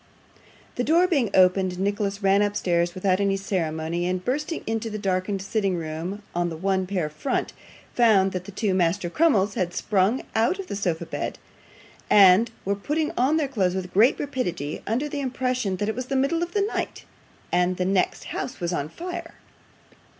[0.77, 5.43] The door being opened, Nicholas ran upstairs without any ceremony, and bursting into the darkened
[5.43, 7.53] sitting room on the one pair front,
[7.93, 11.37] found that the two Master Crummleses had sprung out of the sofa bedstead
[12.09, 16.07] and were putting on their clothes with great rapidity, under the impression that it was
[16.07, 17.05] the middle of the night,
[17.51, 19.35] and the next house was on fire.